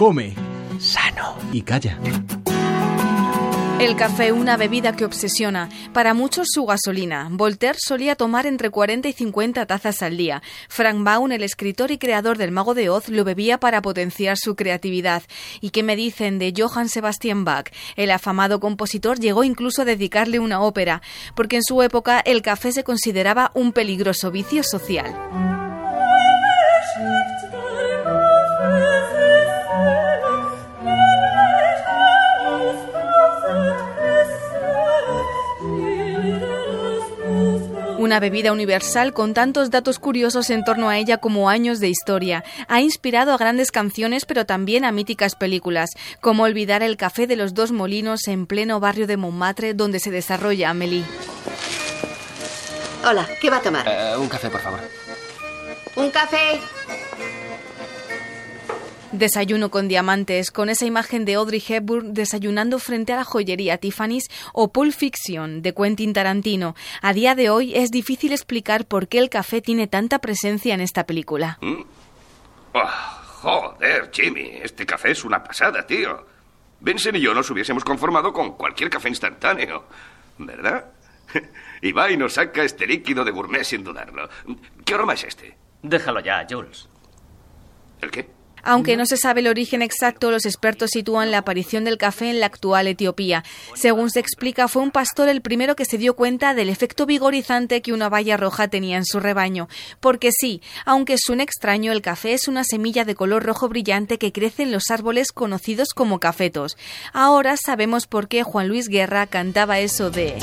Come. 0.00 0.34
Sano. 0.78 1.36
Y 1.52 1.60
calla. 1.60 1.98
El 3.78 3.96
café, 3.96 4.32
una 4.32 4.56
bebida 4.56 4.96
que 4.96 5.04
obsesiona. 5.04 5.68
Para 5.92 6.14
muchos 6.14 6.48
su 6.50 6.64
gasolina. 6.64 7.28
Voltaire 7.30 7.76
solía 7.78 8.16
tomar 8.16 8.46
entre 8.46 8.70
40 8.70 9.10
y 9.10 9.12
50 9.12 9.66
tazas 9.66 10.00
al 10.00 10.16
día. 10.16 10.42
Frank 10.70 11.04
Baum, 11.04 11.32
el 11.32 11.42
escritor 11.42 11.90
y 11.90 11.98
creador 11.98 12.38
del 12.38 12.50
Mago 12.50 12.72
de 12.72 12.88
Oz, 12.88 13.10
lo 13.10 13.24
bebía 13.24 13.60
para 13.60 13.82
potenciar 13.82 14.38
su 14.38 14.56
creatividad. 14.56 15.22
¿Y 15.60 15.68
qué 15.68 15.82
me 15.82 15.96
dicen 15.96 16.38
de 16.38 16.54
Johann 16.56 16.88
Sebastian 16.88 17.44
Bach? 17.44 17.68
El 17.94 18.10
afamado 18.10 18.58
compositor 18.58 19.20
llegó 19.20 19.44
incluso 19.44 19.82
a 19.82 19.84
dedicarle 19.84 20.38
una 20.38 20.62
ópera, 20.62 21.02
porque 21.34 21.56
en 21.56 21.62
su 21.62 21.82
época 21.82 22.20
el 22.20 22.40
café 22.40 22.72
se 22.72 22.84
consideraba 22.84 23.50
un 23.52 23.72
peligroso 23.72 24.30
vicio 24.30 24.62
social. 24.62 25.59
Una 38.10 38.18
bebida 38.18 38.50
universal 38.50 39.12
con 39.12 39.34
tantos 39.34 39.70
datos 39.70 40.00
curiosos 40.00 40.50
en 40.50 40.64
torno 40.64 40.88
a 40.88 40.98
ella 40.98 41.18
como 41.18 41.48
años 41.48 41.78
de 41.78 41.88
historia. 41.88 42.42
Ha 42.66 42.80
inspirado 42.80 43.32
a 43.32 43.36
grandes 43.36 43.70
canciones 43.70 44.24
pero 44.24 44.46
también 44.46 44.84
a 44.84 44.90
míticas 44.90 45.36
películas, 45.36 45.90
como 46.20 46.42
olvidar 46.42 46.82
el 46.82 46.96
café 46.96 47.28
de 47.28 47.36
los 47.36 47.54
dos 47.54 47.70
molinos 47.70 48.26
en 48.26 48.46
pleno 48.46 48.80
barrio 48.80 49.06
de 49.06 49.16
Montmartre 49.16 49.74
donde 49.74 50.00
se 50.00 50.10
desarrolla 50.10 50.70
Amélie. 50.70 51.04
Hola, 53.08 53.28
¿qué 53.40 53.48
va 53.48 53.58
a 53.58 53.62
tomar? 53.62 53.86
Eh, 53.86 54.16
un 54.16 54.28
café, 54.28 54.50
por 54.50 54.60
favor. 54.60 54.80
Un 55.94 56.10
café. 56.10 56.58
Desayuno 59.20 59.70
con 59.70 59.86
diamantes, 59.86 60.50
con 60.50 60.70
esa 60.70 60.86
imagen 60.86 61.26
de 61.26 61.34
Audrey 61.34 61.62
Hepburn 61.68 62.14
desayunando 62.14 62.78
frente 62.78 63.12
a 63.12 63.16
la 63.16 63.24
joyería 63.24 63.76
Tiffany's 63.76 64.30
o 64.54 64.72
Pulp 64.72 64.94
Fiction 64.94 65.60
de 65.60 65.74
Quentin 65.74 66.14
Tarantino. 66.14 66.74
A 67.02 67.12
día 67.12 67.34
de 67.34 67.50
hoy 67.50 67.76
es 67.76 67.90
difícil 67.90 68.32
explicar 68.32 68.86
por 68.86 69.08
qué 69.08 69.18
el 69.18 69.28
café 69.28 69.60
tiene 69.60 69.86
tanta 69.86 70.20
presencia 70.20 70.72
en 70.72 70.80
esta 70.80 71.04
película. 71.04 71.58
¿Mm? 71.60 71.82
Oh, 72.72 72.88
joder, 73.42 74.10
Jimmy, 74.10 74.52
este 74.62 74.86
café 74.86 75.10
es 75.10 75.22
una 75.22 75.44
pasada, 75.44 75.86
tío. 75.86 76.24
Vincent 76.80 77.18
y 77.18 77.20
yo 77.20 77.34
nos 77.34 77.50
hubiésemos 77.50 77.84
conformado 77.84 78.32
con 78.32 78.56
cualquier 78.56 78.88
café 78.88 79.10
instantáneo, 79.10 79.84
¿verdad? 80.38 80.86
y 81.82 81.92
va 81.92 82.10
y 82.10 82.16
nos 82.16 82.32
saca 82.32 82.62
este 82.62 82.86
líquido 82.86 83.22
de 83.22 83.32
gourmet 83.32 83.64
sin 83.64 83.84
dudarlo. 83.84 84.30
¿Qué 84.82 84.94
aroma 84.94 85.12
es 85.12 85.24
este? 85.24 85.58
Déjalo 85.82 86.20
ya, 86.20 86.46
Jules. 86.48 86.88
¿El 88.00 88.10
qué? 88.10 88.39
Aunque 88.62 88.96
no 88.96 89.06
se 89.06 89.16
sabe 89.16 89.40
el 89.40 89.48
origen 89.48 89.82
exacto, 89.82 90.30
los 90.30 90.46
expertos 90.46 90.90
sitúan 90.92 91.30
la 91.30 91.38
aparición 91.38 91.84
del 91.84 91.98
café 91.98 92.30
en 92.30 92.40
la 92.40 92.46
actual 92.46 92.86
Etiopía. 92.86 93.44
Según 93.74 94.10
se 94.10 94.20
explica, 94.20 94.68
fue 94.68 94.82
un 94.82 94.90
pastor 94.90 95.28
el 95.28 95.40
primero 95.40 95.76
que 95.76 95.84
se 95.84 95.98
dio 95.98 96.14
cuenta 96.14 96.54
del 96.54 96.68
efecto 96.68 97.06
vigorizante 97.06 97.82
que 97.82 97.92
una 97.92 98.08
valla 98.08 98.36
roja 98.36 98.68
tenía 98.68 98.96
en 98.96 99.04
su 99.04 99.20
rebaño. 99.20 99.68
Porque 100.00 100.30
sí, 100.32 100.62
aunque 100.84 101.16
suene 101.18 101.42
extraño, 101.42 101.92
el 101.92 102.02
café 102.02 102.32
es 102.32 102.48
una 102.48 102.64
semilla 102.64 103.04
de 103.04 103.14
color 103.14 103.44
rojo 103.44 103.68
brillante 103.68 104.18
que 104.18 104.32
crece 104.32 104.62
en 104.62 104.72
los 104.72 104.90
árboles 104.90 105.32
conocidos 105.32 105.88
como 105.94 106.20
cafetos. 106.20 106.76
Ahora 107.12 107.56
sabemos 107.56 108.06
por 108.06 108.28
qué 108.28 108.42
Juan 108.42 108.68
Luis 108.68 108.88
Guerra 108.88 109.26
cantaba 109.26 109.78
eso 109.78 110.10
de... 110.10 110.36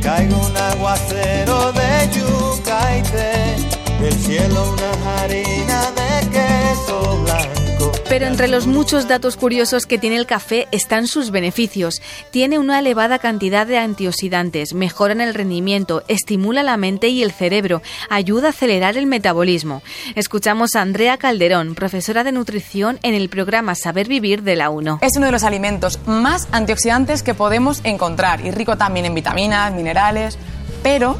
caiga 0.00 0.36
un 0.36 0.56
aguacero 0.56 1.72
de 1.72 2.08
yuca 2.12 2.98
y 2.98 3.02
té, 3.02 3.56
del 4.00 4.14
cielo 4.14 4.72
una 4.72 4.92
blanco. 5.02 5.57
Pero 8.18 8.30
entre 8.32 8.48
los 8.48 8.66
muchos 8.66 9.06
datos 9.06 9.36
curiosos 9.36 9.86
que 9.86 9.96
tiene 9.96 10.16
el 10.16 10.26
café 10.26 10.66
están 10.72 11.06
sus 11.06 11.30
beneficios. 11.30 12.02
Tiene 12.32 12.58
una 12.58 12.80
elevada 12.80 13.20
cantidad 13.20 13.64
de 13.64 13.78
antioxidantes, 13.78 14.74
mejoran 14.74 15.20
el 15.20 15.34
rendimiento, 15.34 16.02
estimula 16.08 16.64
la 16.64 16.76
mente 16.76 17.10
y 17.10 17.22
el 17.22 17.30
cerebro, 17.30 17.80
ayuda 18.10 18.48
a 18.48 18.50
acelerar 18.50 18.96
el 18.96 19.06
metabolismo. 19.06 19.82
Escuchamos 20.16 20.74
a 20.74 20.80
Andrea 20.80 21.16
Calderón, 21.16 21.76
profesora 21.76 22.24
de 22.24 22.32
nutrición 22.32 22.98
en 23.04 23.14
el 23.14 23.28
programa 23.28 23.76
Saber 23.76 24.08
Vivir 24.08 24.42
de 24.42 24.56
la 24.56 24.70
UNO. 24.70 24.98
Es 25.00 25.16
uno 25.16 25.26
de 25.26 25.32
los 25.32 25.44
alimentos 25.44 26.00
más 26.04 26.48
antioxidantes 26.50 27.22
que 27.22 27.34
podemos 27.34 27.80
encontrar 27.84 28.44
y 28.44 28.50
rico 28.50 28.76
también 28.76 29.06
en 29.06 29.14
vitaminas, 29.14 29.72
minerales, 29.72 30.38
pero 30.82 31.16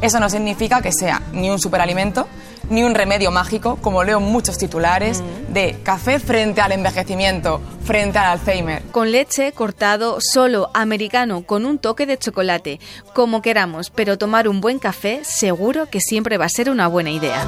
eso 0.00 0.20
no 0.20 0.28
significa 0.30 0.80
que 0.80 0.92
sea 0.92 1.22
ni 1.32 1.50
un 1.50 1.58
superalimento 1.58 2.26
ni 2.70 2.84
un 2.84 2.94
remedio 2.94 3.30
mágico, 3.30 3.76
como 3.82 4.04
leo 4.04 4.20
muchos 4.20 4.56
titulares, 4.56 5.22
de 5.48 5.76
café 5.82 6.18
frente 6.20 6.60
al 6.60 6.72
envejecimiento, 6.72 7.60
frente 7.84 8.18
al 8.18 8.38
Alzheimer. 8.38 8.82
Con 8.92 9.10
leche, 9.10 9.52
cortado, 9.52 10.18
solo, 10.20 10.70
americano, 10.72 11.42
con 11.42 11.66
un 11.66 11.78
toque 11.78 12.06
de 12.06 12.16
chocolate, 12.16 12.80
como 13.12 13.42
queramos, 13.42 13.90
pero 13.90 14.16
tomar 14.18 14.48
un 14.48 14.60
buen 14.60 14.78
café 14.78 15.20
seguro 15.24 15.90
que 15.90 16.00
siempre 16.00 16.38
va 16.38 16.44
a 16.46 16.48
ser 16.48 16.70
una 16.70 16.86
buena 16.86 17.10
idea. 17.10 17.44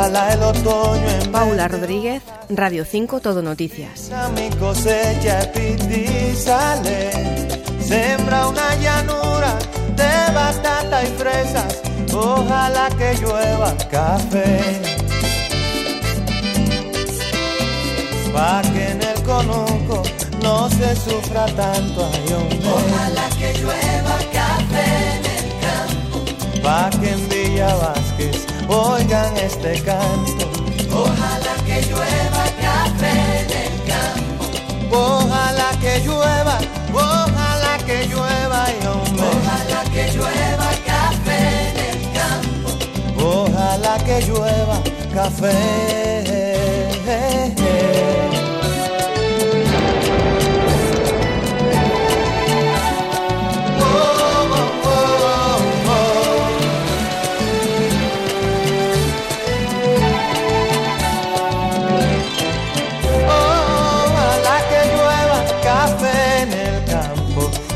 Ojalá 0.00 0.32
el 0.32 0.42
otoño 0.42 1.10
en 1.10 1.30
Paula 1.30 1.68
Rodríguez, 1.68 2.22
Radio 2.48 2.86
5 2.86 3.20
Todo 3.20 3.42
Noticias. 3.42 4.10
mi 4.34 4.48
cosecha 4.56 5.52
y 5.54 6.34
sale, 6.34 7.10
sembra 7.82 8.48
una 8.48 8.74
llanura 8.76 9.58
de 9.94 10.34
batata 10.34 11.04
y 11.04 11.06
fresas, 11.18 11.82
ojalá 12.14 12.88
que 12.96 13.14
llueva 13.20 13.76
café. 13.90 14.80
Pa' 18.32 18.62
que 18.72 18.92
en 18.92 19.02
el 19.02 19.22
conuco 19.22 20.02
no 20.42 20.70
se 20.70 20.96
sufra 20.96 21.44
tanto, 21.44 22.08
ay 22.10 22.32
hombre. 22.32 22.58
Ojalá 22.72 23.28
que 23.38 23.52
llueva 23.60 23.99
oigan 29.30 29.44
este 29.44 29.82
canto. 29.82 30.50
Ojalá 30.92 31.54
que 31.66 31.82
llueva 31.82 32.44
café 32.60 33.40
en 33.40 33.50
el 33.50 33.74
campo. 33.86 34.44
Ojalá 34.90 35.70
que 35.80 36.00
llueva, 36.00 36.58
ojalá 36.92 37.78
que 37.86 38.06
llueva, 38.06 38.64
ay 38.64 38.78
hombre. 38.86 39.24
Ojalá 39.24 39.84
que 39.92 40.12
llueva 40.12 40.70
café 40.86 41.40
en 41.68 41.76
el 41.90 42.00
campo. 42.12 42.68
Ojalá 43.24 43.98
que 44.04 44.20
llueva 44.22 44.76
café. 45.14 46.50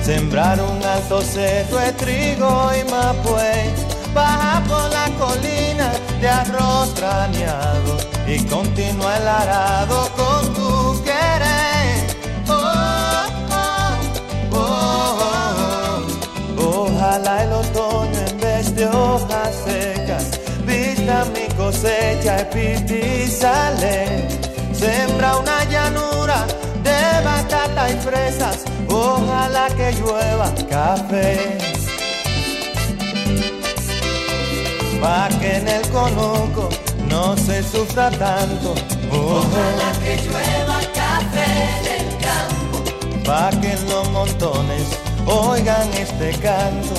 Sembrar 0.04 0.60
un 0.60 0.84
alto 0.84 1.22
cerro 1.22 1.78
de 1.78 1.92
trigo 1.92 2.70
y 2.78 2.90
mapuey, 2.90 3.72
baja 4.12 4.62
por 4.68 4.90
la 4.90 5.06
colina 5.18 5.92
de 6.20 6.28
arroz 6.28 6.92
trañado 6.94 7.96
y 8.26 8.38
continúa 8.44 9.16
el 9.16 9.28
arado 9.28 10.10
con 10.14 10.52
tu 10.52 11.02
querer. 11.04 12.04
Oh, 12.48 13.24
oh, 13.50 14.52
oh, 14.52 15.18
oh. 16.58 16.82
Ojalá 16.82 17.44
el 17.44 17.52
otoño 17.52 18.20
en 18.28 18.40
vez 18.40 18.76
de 18.76 18.86
hojas 18.86 19.54
secas 19.64 20.38
vista 20.66 21.24
mi 21.32 21.46
cosecha 21.54 22.42
y 22.42 22.44
pistizales. 22.54 24.38
Sembra 24.74 25.36
una 25.38 25.64
llanura 25.64 26.46
de 26.84 27.24
batata 27.24 27.90
y 27.90 27.94
fresas, 28.06 28.64
ojalá 28.88 29.66
que 29.76 29.92
llueva 29.92 30.48
café. 30.70 31.58
Pa' 35.00 35.28
que 35.40 35.56
en 35.56 35.68
el 35.68 35.82
conuco 35.90 36.68
no 37.08 37.36
se 37.36 37.62
sufra 37.62 38.10
tanto, 38.10 38.74
Ojalá 39.10 39.90
que 40.02 40.16
llueva 40.24 40.78
café 41.00 41.48
en 41.76 41.84
el 41.98 42.08
campo. 42.26 42.76
pa' 43.26 43.50
que 43.60 43.72
en 43.72 43.88
los 43.90 44.10
montones 44.10 44.84
oigan 45.26 45.88
este 45.94 46.30
canto. 46.38 46.94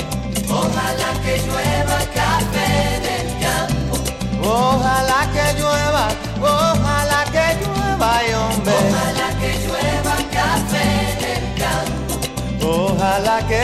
Ojalá 0.48 1.10
que 1.24 1.38
llueva 1.46 1.98
café 2.22 2.68
en 2.96 3.04
el 3.18 3.28
campo. 3.46 3.96
Ojalá 4.48 5.22
que 5.34 5.46
llueva, 5.60 6.06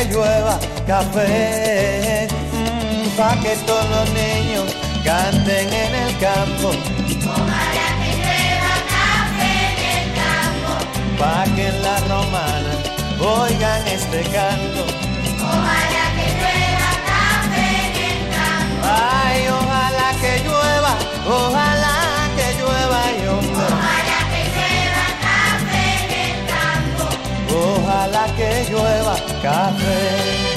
llueva 0.05 0.59
café, 0.87 2.27
mm, 2.53 3.09
pa' 3.17 3.35
que 3.41 3.55
todos 3.67 3.89
los 3.89 4.09
niños 4.11 4.75
canten 5.03 5.73
en 5.73 5.95
el 5.95 6.17
campo. 6.17 6.69
Ojalá 6.69 7.87
que 7.99 8.11
llueva 8.21 8.73
café 8.95 9.51
en 9.71 9.79
el 9.95 10.05
campo. 10.21 10.73
Pa' 11.19 11.43
que 11.55 11.67
en 11.67 11.81
la 11.83 11.97
romana 12.11 12.73
oigan 13.19 13.87
este 13.87 14.21
canto. 14.31 15.10
ojalá 28.01 28.25
que 28.35 28.71
llueva 28.71 29.15
café. 29.41 30.50